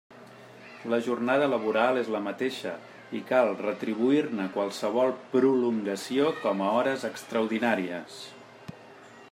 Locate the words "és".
2.03-2.09